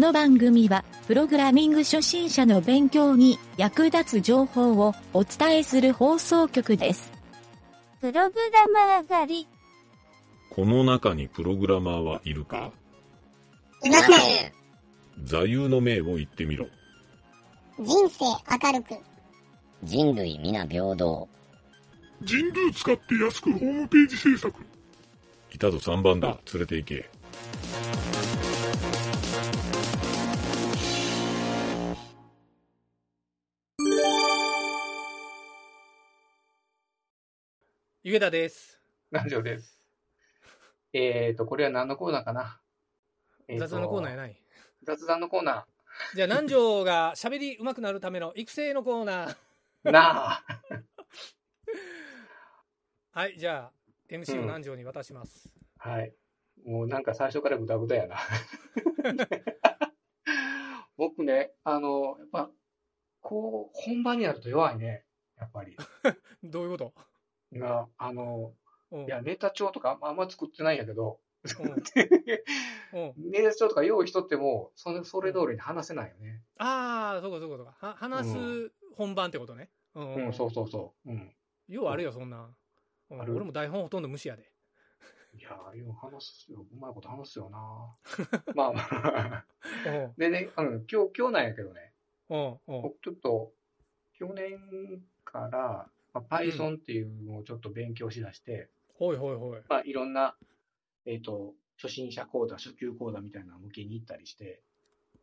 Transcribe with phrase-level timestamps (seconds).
[0.00, 7.12] の番組は、プログラミング初心者の勉強に役立つ情報をお伝えする放送局です。
[8.00, 9.46] プログラマー狩り。
[10.50, 12.72] この中にプログラマーはいるか？
[13.84, 14.12] いませ
[14.46, 14.52] ん。
[15.22, 16.66] 座右の銘を言ってみろ。
[17.78, 18.94] 人生明るく。
[19.84, 21.28] 人類皆平等。
[22.22, 24.54] 人類使って安くホームページ制作。
[25.52, 26.38] いたぞ3番だ。
[26.52, 27.10] 連れて行け。
[38.02, 38.80] ゆげたです。
[39.12, 39.78] 南條です。
[40.92, 42.60] えーと、これは何のコーナーかな、
[43.46, 44.42] えーと雑談のコーナーやない。
[44.84, 45.66] 雑談のコーナ
[46.14, 49.36] じゃあ、南條が喋り上手くなるための 育成のコーナー。
[49.84, 49.90] ー。
[49.92, 50.44] なあ。
[53.12, 53.72] はい、じゃあ、
[54.08, 55.50] MC をうん南條に渡します。
[55.78, 56.14] はい。
[56.64, 58.16] もうなんか最初からグダグダやな。
[60.96, 62.50] 僕ね、あの、やっぱ、
[63.20, 65.04] こう、本番になると弱いね。
[65.38, 65.76] やっぱり。
[66.42, 66.94] どういうこと？
[67.52, 68.52] が、あの、
[68.92, 71.20] うんいや、ネタ帳とかあんま作ってないんやけど、
[73.16, 76.42] ネタ帳とか用意しとっても、それ、それ通りに話せないよね。
[76.58, 77.86] ああ、そうかそうかそうか。
[77.86, 79.70] は話す本番ってことね。
[79.94, 81.10] うんうん、そうそうそう。
[81.10, 81.34] うん。
[81.68, 82.56] ようあるよ、そんなん。
[83.10, 84.50] 俺も台本ほとんど無視やで。
[85.34, 86.66] いやー、よう話すよ。
[86.70, 87.96] うまいこと話すよな。
[88.54, 89.46] ま あまあ。
[89.86, 91.92] うんでね、あの、今日、今日なんやけどね、
[92.28, 93.52] うんうん僕ちょっと、
[94.14, 99.58] 去年から、まあ、Python っていうのをちょっと勉強しだして、ほいほいほい。
[99.68, 100.36] まあ、いろんな、
[101.06, 104.62] えっ、と、初心者講座、初級講座みたいなの向けに行ったりして、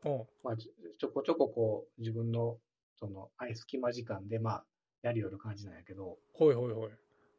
[0.03, 2.58] うんまあ、ちょこちょここう、自分の、
[2.99, 4.65] その、あい隙間時間で、まあ、
[5.03, 6.89] やるような感じなんやけど、ほいほいほい。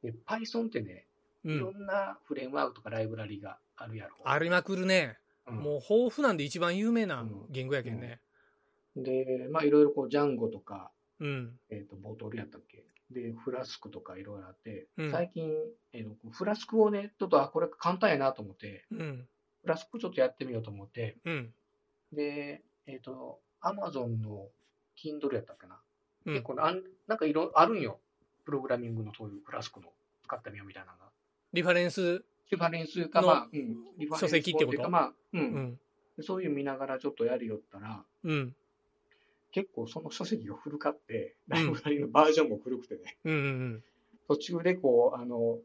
[0.02, 1.06] で、Python ってね、
[1.44, 1.56] うん。
[1.56, 4.16] いろんなフレームワークとかライブラリがあるやろ。
[4.24, 5.18] ありまくるね。
[5.46, 8.20] うんもう豊富なんで一番有名な言語やけんね。
[8.96, 11.58] で、まあ、いろいろこう、ジャンゴとか、うん。
[11.70, 12.84] えっ、と、ボトルやったっけ？
[13.10, 15.50] で、フラスクとかいろいろあって、うん最近、
[15.92, 19.26] えーとフラスクをね、ちょっと、あ、これ簡単やなと思って、うん。
[19.62, 21.54] フラスクちょっとやってみようと思って、うん。
[22.12, 24.46] で、えっ、と、アマゾンの
[25.02, 25.80] Kindle やったっけな？
[26.26, 27.98] うん結構あん、なんかいろ、あるんよ。
[28.44, 29.88] プログラミングのそういうフラスクの
[30.24, 31.04] 使ってみようみたいなのが。
[31.52, 32.22] リファレンス？
[32.50, 34.76] リファレンスか、のまあ、うん、リファレンス書籍ってこと？
[34.76, 35.78] いうか、まあ、うん、うん。
[36.22, 38.54] そういう見ながらちょっとやるよったら、うん。
[39.52, 41.56] 結構その書籍が古かって、うん。
[41.56, 43.16] ライブラリのバージョンも古くてね。
[43.24, 43.84] うんうん
[44.28, 45.58] 途中でこう、あの、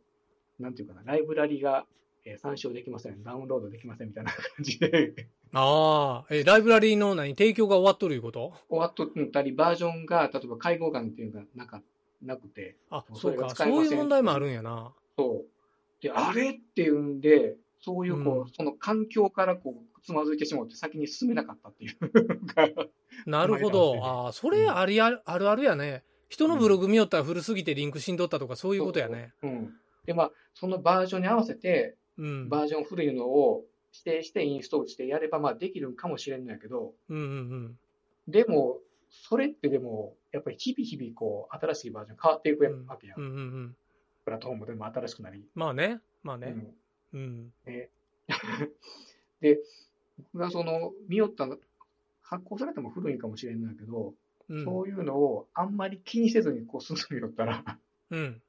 [0.58, 1.86] なんていうかな、ライブラリが、
[2.24, 7.36] えー参照できません、ダウンロードできませんみたいな感じで、ああ、え、ライブラリーの何？
[7.36, 8.54] 提供が終わっとるいうこと？
[8.70, 11.82] 終わっとったり、バージョンが、例えば介護官っていうのがなか
[12.22, 13.50] なくて、あ、そうか。
[13.50, 14.94] そういう問題もあるんやな。
[15.18, 16.02] そう。
[16.02, 18.50] で、あれっていうんで、そういうこう、うん。
[18.50, 21.98] その環境からこう、つまずいてしまって先に進めなかったっていう
[23.26, 24.04] なるほど。
[24.04, 26.04] ああ、それありあるあるあるやね。
[26.30, 29.34] 人のブログ見よったら古すぎてリンクしんどったとかそういうことやね。
[29.44, 29.74] うん。
[30.06, 32.50] で、まあ、そのバージョンに合わせて、うん。
[32.50, 37.80] バージョン古いのを指定してインストールしてやれば、まあ、できるんかもしれんのやけど、うんうんうん。
[38.28, 43.20] でも、それってでも、やっぱり日々日々こう、新しいバージョン変わっていくわけやん。
[43.20, 43.76] うんうんうん。
[44.26, 45.46] プラットフォームでも新しくなり。
[45.54, 46.02] まあね。
[46.24, 46.48] まあね。
[46.48, 46.76] うん
[47.14, 47.54] うん。
[47.66, 47.92] で、
[49.42, 49.60] で
[50.18, 51.58] 僕がその、見よったの、
[52.22, 54.14] 発行されても古いんかもしれんのやけど、
[54.50, 54.66] うん。
[54.66, 57.64] そういうのをあんまり気にせずにこう進みよったら、
[58.12, 58.42] うん。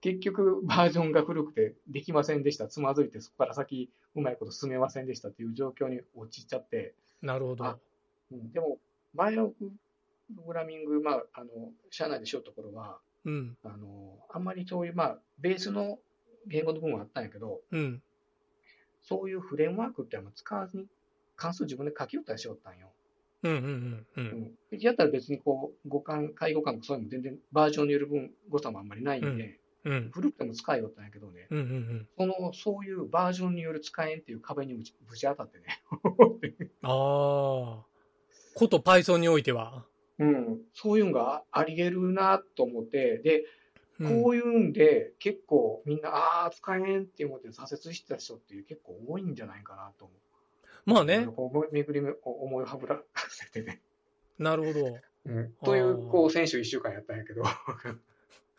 [0.00, 2.68] 結局バージョンが古くてできませんでした。
[2.68, 7.64] つまずいてそこから先うまいこと進めませんでしたっていう状況に陥っちゃって、なるほど。
[7.64, 7.78] あ
[8.32, 8.78] うん、でも
[9.14, 9.72] 前のプ
[10.36, 13.56] ログラミング、まあ、あの、社内でしよった頃は、うん。
[13.64, 15.98] あの、あんまりそういう、まあ、ベースの
[16.46, 18.02] 言語の部分はあったんやけど、うん。
[19.06, 20.86] そういうフレームワークってあんま使わずに
[21.36, 22.88] 関数自分で書きよったりしよったんよ。
[23.42, 24.56] うんうんうんう。
[24.72, 30.10] うんやったら別にこう、互換、介護官そういうのも全然バージョンによる分、誤差もあんまりないんで、うん。
[30.12, 32.08] 古くても使えよったんやけどね、うんうんうん。
[32.16, 35.64] その、そういうバージョンによる使えんっていう壁にぶち当たってね。
[36.82, 37.84] ああ。
[38.54, 39.84] こと Python においては？
[40.18, 40.62] うん。
[40.72, 43.44] そういうのがあり得るなと思って、で、うん
[43.98, 50.18] こういうんで結構みんな、ああ、使えんって思って挫折してた人っていう結構多いんじゃないかなと思う。
[50.86, 51.26] まあね。
[51.26, 53.80] こう巡りめ思いをはぶらせてね。
[54.38, 54.98] なるほど。
[55.26, 55.52] うん。
[55.64, 57.42] という、こう、先週一週間やったんやけど。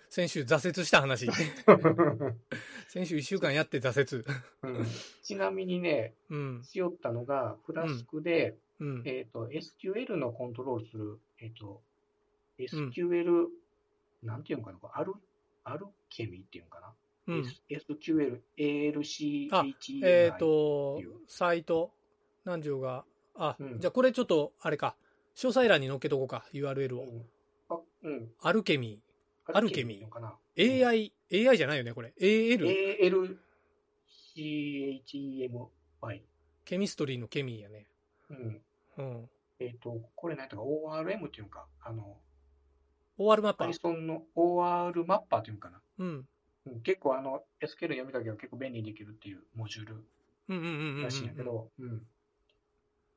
[0.09, 1.27] 先週挫折した話。
[2.87, 4.23] 先週1週間やって挫
[4.63, 4.73] 折。
[4.77, 4.85] うん
[5.21, 6.63] ちなみにね、うん。
[6.63, 9.01] しよったのが、フラスクで、うん。
[9.05, 11.81] えっ、と、SQL のコントロールする、えっ、と、
[12.57, 13.47] SQL、
[14.25, 15.13] なんていうのかな、アル、
[15.63, 16.93] アルケミっていうのかな、
[17.27, 17.43] うん。
[17.69, 19.49] ?SQL、ALCHEI。
[19.51, 19.65] あ
[20.03, 21.91] えっ、と、サイト、
[22.45, 23.05] 南條が？
[23.37, 24.95] あ、うんじゃあこれちょっと、あれか。
[25.35, 27.03] 詳細欄に載っけとこうか、URL を。
[27.03, 27.25] うん
[27.69, 28.31] あ、うん。
[28.41, 29.01] アルケミ
[29.47, 30.35] アルケミーのかな？
[30.55, 30.87] ー。
[30.87, 32.13] AI、AI じゃないよね、これ。
[32.19, 33.37] AL。
[34.37, 36.21] ALCHEMY。
[36.63, 37.87] ケミストリーのケミーやね。
[38.29, 38.61] うん。
[38.97, 39.29] うん。
[39.59, 42.17] えっ、と、これ何やったか？ORM っていうのか、あの、
[43.19, 43.69] OR マッパー。
[43.69, 45.81] Python の OR マッパーっていうのかな。
[45.99, 46.27] うん。
[46.67, 50.05] うん、結構あの、SQL 読み書きが結構便利にできるっていうモジュール
[50.49, 51.03] うんうんうんうんうん。
[51.03, 52.01] らしいんやけど、うん。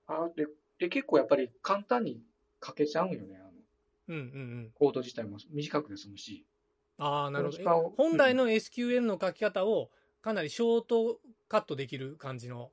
[0.07, 0.47] あで、
[0.79, 2.21] で、結構やっぱり簡単に
[2.65, 3.51] 書けちゃうんよね、あの、
[4.09, 4.25] うんうんう
[4.67, 4.71] ん。
[4.75, 6.47] コード自体も短くで済むし。
[6.99, 7.95] ああ、なるほど。
[7.97, 9.91] 本来の SQL の書き方を
[10.23, 12.71] かなりショートカットできる感じの。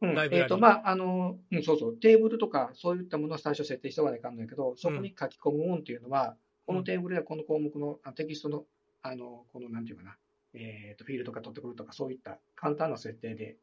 [0.00, 6.36] うん、ライブラリえっ、と、まあ、あの、うん、そうそう、テーブルとかそういったものを最初設定しておかないかんのやけど、そこに書き込むもんっていうのは、
[6.68, 8.64] このテーブルやこの項目のあテキストの、
[9.00, 10.16] あの、この、なんていうかな、
[10.52, 13.56] えっ、と、フィールドが取ってくるとか、そういった簡単な設定で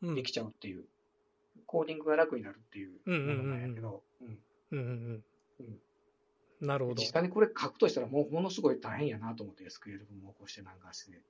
[0.00, 0.14] うん。
[0.14, 0.84] できちゃうっていう、
[1.66, 4.04] コーディングが楽になるっていうものなんやけど。
[6.60, 7.08] なるほど実。
[7.08, 11.20] 際にこれ書くとしたらもうものすごい大変やなと思って SQL 文も起こしてなんかしてっ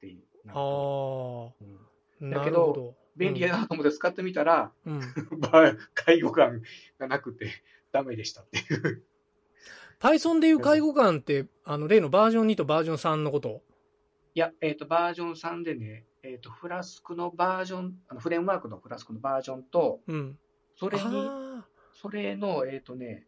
[0.00, 0.22] ていう。
[0.48, 1.78] あうん
[2.20, 2.94] あ、なだけどど。
[3.16, 5.00] 便利やなと思って使ってみたら、うん。
[5.40, 6.62] まあ介護感
[6.98, 7.50] がなくて
[7.90, 9.02] ダメでしたっていう。
[10.00, 13.62] Python でいう介護官って、あの、例のバージョン2とバージョン3のこと？
[14.34, 20.38] いや、えっ、と、バージョン3でね、えっ、と、フラスクのバージョン、あのフレームワークのフラスクのバージョンと、うん。
[20.76, 21.66] それに、あ
[22.00, 23.26] それの、えっ、とね、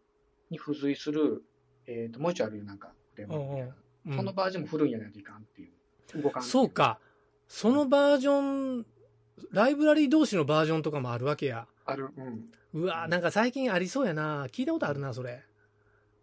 [0.50, 1.42] に付随する、
[1.86, 3.72] えっ、と、もう一丁あるよ、なんか、フレームワークみたいな。
[3.72, 3.76] あ、
[4.06, 6.22] うんそのバージョンも古いんやないといかんっていう。
[6.22, 6.70] 動かんそう。
[6.70, 6.98] か。
[7.48, 8.86] そのバージョン、
[9.50, 11.66] ライブラリー同士のバージョンとかもあるわけや。
[11.84, 12.50] ある、うん。
[12.72, 14.46] うわなんか最近ありそうやな。
[14.46, 15.42] 聞いたことあるな、それ。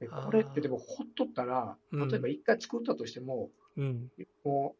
[0.06, 4.12] これってでもほっとったら、うん例えば一回作ったとしても、うん。
[4.44, 4.76] も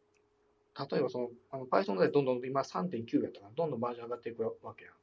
[0.78, 4.94] う、例えばその、あの Python でどんどん今3.9やったから、どんどんバージョン上がっていくわけやん。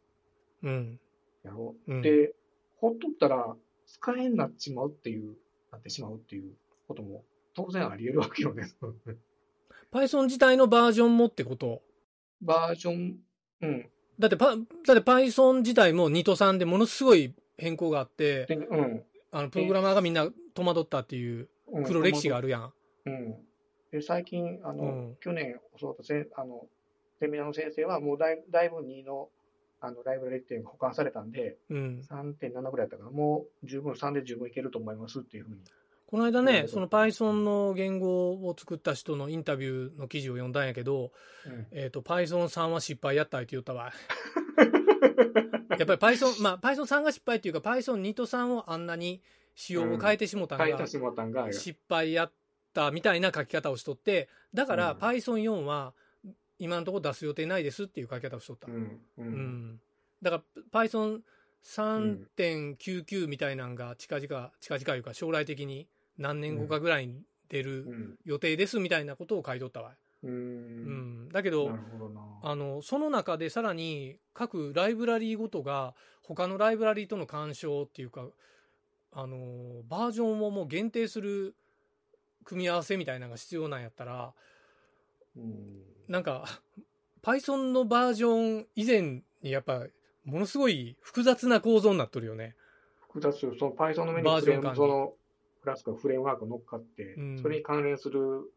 [0.62, 1.00] うん。
[1.42, 2.32] やろうんで、
[2.76, 3.56] ほっとったら
[3.86, 5.34] 使えんなっちまうっていう、
[5.72, 6.52] なってしまうっていう
[6.86, 7.24] ことも
[7.56, 8.70] 当然あり得るわけよね。
[9.92, 11.82] Python 自体のバージョンもってこと？
[12.40, 13.16] バージョン、
[13.62, 13.90] うん。
[14.18, 19.04] だってパ、だって Python 自体も2と3でものすごい変更があって、で、うん。
[19.34, 22.72] あの、プログラマーがみんな戸惑ったっていううん黒歴史があるやん。
[23.06, 23.34] うん。
[23.90, 26.66] で、最近、あの、うん去年教わったせんあの、
[27.18, 29.30] セミナーの先生は、もうだいだいぶ2の、
[29.80, 32.02] あの、ライブラリっていうのが保管されたんで、うん。
[32.08, 35.56] 3.7ぐらいだったから、もう十分、3で十分いけると思いますっていうふうに。
[36.06, 41.10] この間ね、その Python の言語を作った人のインタビューの記事を読んだんやけど、
[41.44, 43.92] うんえっ、と、Python 3は失敗やったって言ったわ。
[45.70, 49.22] やっぱり Python、まあ Python 3が失敗っていうか Python 2と3をあんなに
[49.54, 52.32] 仕様を変えてしもたんが書いたしもたんが、失敗やっ
[52.72, 55.94] たみたいな書き方をしとって、だからうん Python 4は
[56.58, 58.66] 今のところ出す予定ないですっていう書き方をしとった。
[58.68, 58.74] うん。
[58.74, 59.00] う。
[59.18, 59.80] うんん。
[60.22, 60.42] だか
[60.72, 61.20] ら Python
[61.64, 68.18] 3.99みたいなんが近々、近々いうか将来的に何年後かぐらいに出うるん。
[68.24, 69.92] 予定ですみたいなことを書いとったわ。
[70.24, 70.28] う。
[70.28, 71.28] うんん。
[71.30, 71.70] だけど。
[72.42, 78.26] あの、その中でさらに各ライブラリーごとが他のライブラリーとの干渉っていうか、
[79.12, 81.54] あの、バージョンをもう限定する
[82.44, 84.34] 組み合わせみたいなのが必要なんやったら、
[85.36, 85.82] うん。
[86.08, 86.44] なんか、
[87.22, 89.86] Python のバージョン以前にやっぱ、
[90.24, 92.56] ものすごい複雑な構造になっとるよね。
[93.00, 95.12] 複雑よその Python の上にフレーム、バージョン管理その、
[95.60, 98.52] フラスクがフレームワーク乗っかって、うんそれに関連する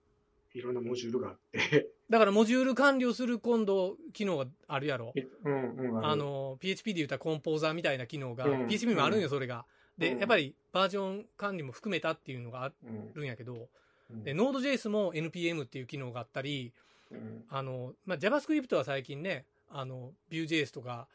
[0.57, 5.13] いろんなモジュールがあって、だからモジュール管理をする今度機能があるやろ？
[5.43, 9.65] うん、うん、ある、の、PHP で言ったらコンポーザーみたいな機能が、うん PHP にもあるんよ、それが。
[9.97, 10.19] で、うん。
[10.19, 13.69] やっぱりバージョン管理も含めたっていうのがあうん、るんやけど、
[14.11, 14.23] うん。
[14.23, 16.73] で、Node.js も NPM っていう機能があったり、
[17.11, 17.43] うん。
[17.49, 21.07] あの、まあ、JavaScript は最近ね、あの、Vue.js とか、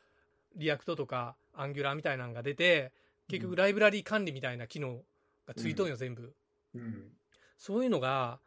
[0.56, 2.92] React とか、Angular みたいなのが出て、
[3.28, 5.00] 結局ライブラリー管理みたいな機能
[5.46, 6.34] がついとんよ、全部。
[6.75, 7.12] うん、
[7.56, 8.40] そういうのが、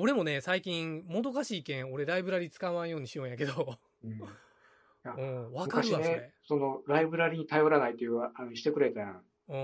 [0.00, 4.12] 俺もね、最近、もどかしいけん、俺ライブラリー使わんようにしようんやけど、うん。
[4.12, 4.16] い
[5.04, 9.22] やうん、わかる昔わ、それね。、その、ライブラリに頼らないっていう、あの、してくれたやん。
[9.48, 9.56] うん。
[9.56, 9.62] い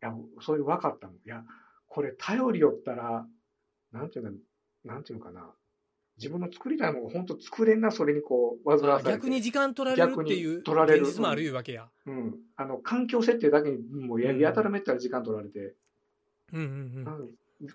[0.00, 1.14] や、そういう分かったの。
[1.14, 1.42] いや、
[1.88, 3.26] これ頼りよったら、
[3.90, 4.32] なんていうの、
[4.84, 5.50] なんていうのかな。
[6.18, 9.20] 自分の作りたいものを本当作れんな、それにこう、煩わされて。
[9.22, 11.88] 逆に時間取られるっていう取られる現実もあるいうわけや。
[12.06, 12.34] うん。
[12.54, 15.74] あの、環境設定だけにもうややたらめったら時間取られて、
[16.52, 17.24] うんうんなんか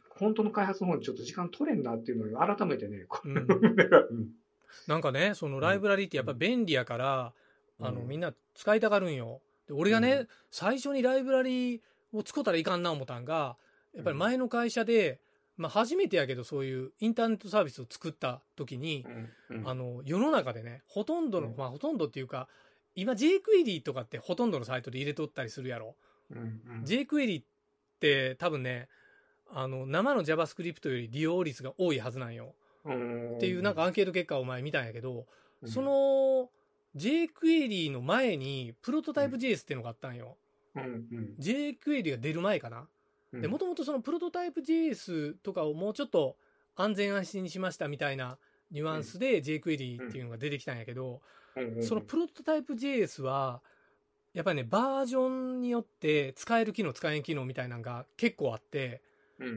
[0.10, 3.48] 本当の開発の方にちょっと時間取れんなっていうのを改めてね、こう ん。
[4.88, 7.34] なんかね、そのライブラリーってやっぱ便利やから、
[7.80, 8.08] あの、うん。
[8.08, 9.42] みんな使いたがるんよ。
[9.68, 10.28] で、俺がね、うん。
[10.52, 11.82] 最初にライブラリー
[12.14, 13.58] を使ったらいかんな思ったんが、
[13.94, 15.20] やっぱり前の会社で、
[15.56, 19.06] まあ初めてやけどそういうインターネットサービスを作った時に、
[19.50, 19.68] うん。
[19.68, 21.56] あの、世の中でね、ほとんどの、うん。
[21.58, 22.48] まあほとんどっていうか、
[22.96, 25.96] 今 jQuery とかってほとんどのサイトで入れとったりするやろ。
[26.32, 26.38] うん。
[26.38, 26.42] う
[26.82, 26.84] ん。
[26.84, 27.46] jQuery っ
[28.00, 28.88] て多分ね、
[29.54, 32.54] あの、生の JavaScript より利用率が多いはずなんよ。
[32.86, 35.26] うんっていうなんかアンケート結果を前見たんやけど、
[35.62, 36.50] うんそ、の
[36.96, 40.38] jQuery の前にプロトタイプ JS っていうのがあったんよ。
[40.76, 41.36] うんうん。
[41.40, 42.88] jQuery が出る前かな。
[43.34, 46.38] うんで、もともとそのプロトタイプ JS とかをもうちょっと
[46.76, 48.38] 安全安心にしましたみたいな
[48.72, 51.22] ニュアンスで jQuery っていうのが出てきたんやけど、
[51.82, 53.62] そのプロトタイプ JS は、
[54.34, 59.07] やっぱりね、バージョンによって使える機能、使えん機能みたいなのが結構あって、うん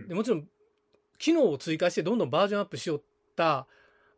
[0.08, 0.48] でもちろん、
[1.18, 3.02] 機能を追加してどんどんバージョンアップしよっ
[3.36, 3.66] た、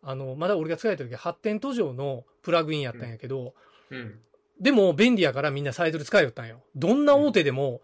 [0.02, 3.54] あの、まだ俺が使えた時発展途上のプラグインやったんやけど、
[3.90, 4.18] うん
[4.60, 6.62] でも便利やからみんなサイトで使いよったんよ。
[6.76, 7.82] どんな大手でも、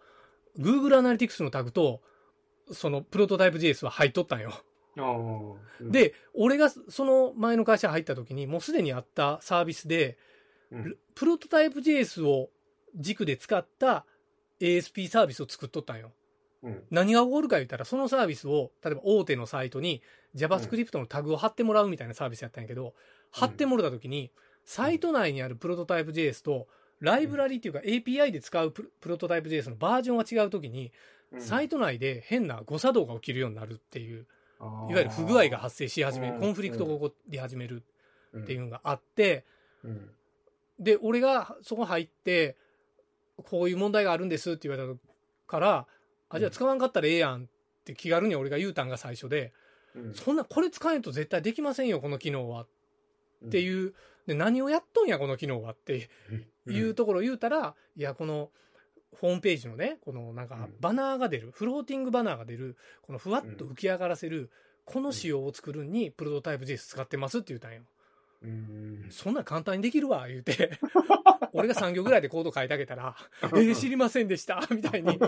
[0.57, 2.01] Google アナリティクスのタグと、
[2.71, 4.53] そのプロトタイプ JS は入っとったんよ。
[5.81, 10.17] うん、で、俺がその前の会社入った時に、もうすでにあったサービスで、
[10.71, 12.49] うんプロトタイプ JS を
[12.95, 14.05] 軸で使った
[14.61, 16.13] ASP サービスを作っとったんよ。
[16.63, 16.83] うん。
[16.91, 20.01] 何が起こるか言ったら、そのサービスを、例えば大手のサイトに
[20.35, 22.93] JavaScript のタグを貼ってもらうみたいなサービスやったんやけど、
[23.31, 24.31] 貼ってもらった時に、
[24.65, 26.67] サイト内にあるプロトタイプ JS と、
[26.99, 30.91] ライブラリっていうか API で使うプロトタイプ JS のバージョンが違う時に、
[31.31, 31.41] うん。
[31.41, 34.25] サイト内で変な誤作動が起きるようになるっていう、
[34.59, 34.63] い
[34.93, 36.39] わゆる不具合が発生し始める、うん。
[36.41, 37.83] コンフリクトが起こり始める
[38.33, 39.45] うんっていうのがあって、
[39.83, 40.09] うん。
[40.79, 42.57] で、俺がそこ入って、
[43.37, 44.99] こういう問題があるんですって言われた
[45.47, 45.87] から、
[46.29, 47.47] あ、じゃあ使わんかったらええやんっ
[47.83, 49.53] て気軽に俺が言うたんが最初で、
[49.95, 50.13] うん。
[50.13, 52.63] そんな、これ使えんと絶対できませんよ、この機能は。
[52.63, 53.93] ってういう、
[54.27, 56.09] で何をやっとんや、この機能はって
[56.67, 56.73] ん。
[56.73, 58.51] いうところを言うたら、いや、この、
[59.19, 60.75] ホームページのね、このなんかうん。
[60.79, 64.51] バナーが出る、フローティングバナーが出る、このふわっと浮き上がらせる、
[64.85, 67.83] この仕様を作るにプロトタイプ JS 使ってますって言ったんよ。
[68.41, 70.71] うんそんなん簡単にできるわ、言うて。
[71.51, 75.19] 俺が3行ぐらいでコード書いてあげたら、えー、知りませんでした、みたいに。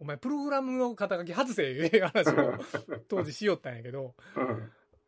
[0.00, 2.54] お前、プログラムの肩書き外せ、いう話を
[3.08, 4.14] 当時しよったんやけど、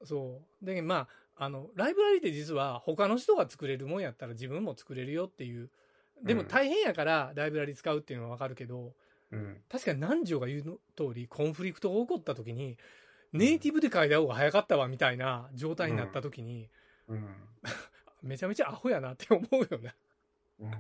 [0.05, 0.65] そう。
[0.65, 5.71] で、まあ、あの、ライブラリって実は他の人が作れるもんやったら自分も作れるよっていう。
[6.23, 8.95] でもうん大変やからライブラリ使うっていうのはわかるけど、
[9.33, 12.79] うん確かに南條が言うの通り、コンフリクトが起こった時に、
[13.33, 16.69] ネイティブで書いた方が早かったわみたいな状態になった時に、うん
[18.23, 19.95] めちゃめちゃアホやなって思うよね。
[20.61, 20.71] うん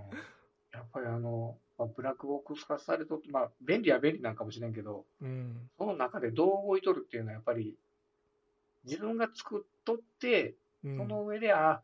[0.74, 5.70] やっぱりあの、まあブラックボックス化されとって、まあ、便利は便利なんかもしれんけど、うん。
[5.78, 7.76] その中でどう動いとるっていうのはやっぱり、
[8.84, 11.80] 自分が作っとって、うんその上で、あ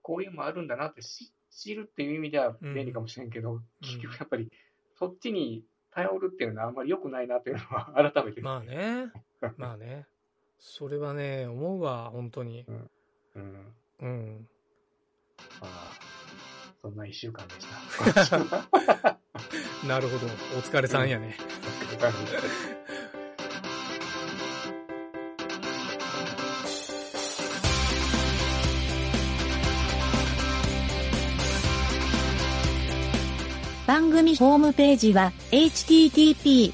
[0.00, 4.50] こういうのもあるんだなってし知るっていう意味では便利かもしれんけど、結局やっぱり、
[4.98, 5.62] そっちに
[5.92, 8.40] 頼るっていうのはあんまり良くないなっていうのは改めて。
[8.40, 9.12] まあね。
[9.58, 10.06] まあね。
[10.58, 12.64] それはね、思うわ、本当に。
[12.66, 12.90] うん。
[13.34, 14.46] うん。
[15.60, 15.92] まあ、
[16.80, 17.66] そんな一週間でし
[18.30, 18.38] た。
[19.86, 20.26] なるほど。
[20.26, 21.36] お疲れさんやね。
[33.86, 36.72] 番組ホームページは http://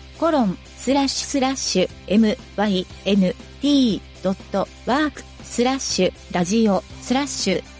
[3.62, 7.77] mynt.work スラッシュラジオスラッシュ